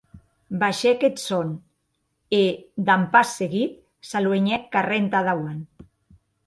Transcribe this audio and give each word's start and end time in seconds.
Baishèc 0.61 1.03
eth 1.09 1.21
sòn, 1.23 1.51
e, 2.39 2.41
damb 2.89 3.07
pas 3.15 3.37
seguit, 3.43 3.79
s’aluenhèc 4.09 4.69
carrèr 4.77 5.03
entà 5.05 5.27
dauant. 5.31 5.67